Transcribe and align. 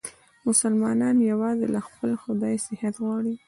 مسلمانان 0.47 1.15
یووازې 1.29 1.65
له 1.73 1.79
خپل 1.87 2.09
خدایه 2.21 2.59
صحت 2.67 2.95
غواړي. 3.03 3.33